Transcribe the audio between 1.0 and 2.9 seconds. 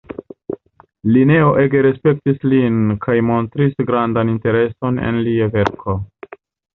Lineo ege respektis lin